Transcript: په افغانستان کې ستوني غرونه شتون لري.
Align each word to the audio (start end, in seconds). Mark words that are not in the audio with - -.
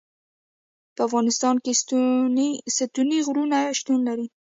په 0.95 1.01
افغانستان 1.07 1.55
کې 1.63 1.71
ستوني 2.85 3.17
غرونه 3.27 3.57
شتون 3.79 3.99
لري. 4.07 4.27